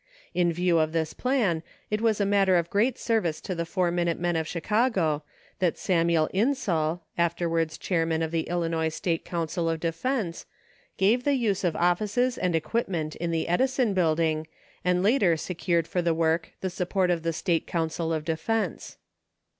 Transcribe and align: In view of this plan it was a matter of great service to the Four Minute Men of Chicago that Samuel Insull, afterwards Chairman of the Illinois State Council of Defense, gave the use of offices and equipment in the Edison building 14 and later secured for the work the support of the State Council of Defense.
In 0.33 0.51
view 0.51 0.79
of 0.79 0.93
this 0.93 1.13
plan 1.13 1.61
it 1.91 2.01
was 2.01 2.19
a 2.19 2.25
matter 2.25 2.55
of 2.55 2.71
great 2.71 2.97
service 2.97 3.39
to 3.41 3.53
the 3.53 3.67
Four 3.67 3.91
Minute 3.91 4.19
Men 4.19 4.35
of 4.35 4.47
Chicago 4.47 5.21
that 5.59 5.77
Samuel 5.77 6.25
Insull, 6.33 7.03
afterwards 7.19 7.77
Chairman 7.77 8.23
of 8.23 8.31
the 8.31 8.47
Illinois 8.49 8.89
State 8.89 9.23
Council 9.23 9.69
of 9.69 9.79
Defense, 9.79 10.47
gave 10.97 11.23
the 11.23 11.35
use 11.35 11.63
of 11.63 11.75
offices 11.75 12.39
and 12.39 12.55
equipment 12.55 13.15
in 13.17 13.29
the 13.29 13.47
Edison 13.47 13.93
building 13.93 14.45
14 14.45 14.51
and 14.85 15.03
later 15.03 15.37
secured 15.37 15.87
for 15.87 16.01
the 16.01 16.15
work 16.15 16.53
the 16.61 16.71
support 16.71 17.11
of 17.11 17.21
the 17.21 17.31
State 17.31 17.67
Council 17.67 18.11
of 18.11 18.25
Defense. 18.25 18.97